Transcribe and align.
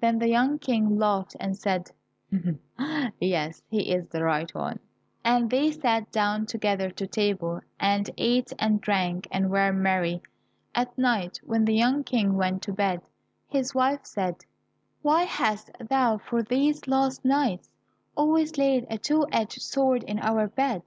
Then 0.00 0.20
the 0.20 0.28
young 0.28 0.60
King 0.60 0.98
laughed 0.98 1.34
and 1.40 1.56
said, 1.56 1.90
"Yes, 3.18 3.60
he 3.68 3.90
is 3.92 4.06
the 4.06 4.22
right 4.22 4.54
one," 4.54 4.78
and 5.24 5.50
they 5.50 5.72
sat 5.72 6.12
down 6.12 6.46
together 6.46 6.90
to 6.90 7.08
table, 7.08 7.62
and 7.80 8.08
ate 8.16 8.52
and 8.60 8.80
drank, 8.80 9.26
and 9.32 9.50
were 9.50 9.72
merry. 9.72 10.22
At 10.76 10.96
night 10.96 11.40
when 11.42 11.64
the 11.64 11.74
young 11.74 12.04
King 12.04 12.36
went 12.36 12.62
to 12.62 12.72
bed, 12.72 13.02
his 13.48 13.74
wife 13.74 14.06
said, 14.06 14.44
"Why 15.02 15.24
hast 15.24 15.72
thou 15.80 16.18
for 16.18 16.40
these 16.44 16.86
last 16.86 17.24
nights 17.24 17.68
always 18.16 18.58
laid 18.58 18.86
a 18.88 18.96
two 18.96 19.26
edged 19.32 19.60
sword 19.62 20.04
in 20.04 20.20
our 20.20 20.46
bed? 20.46 20.84